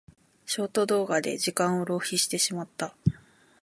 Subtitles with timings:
[0.47, 2.95] ショート動画で時間を浪費してしまった。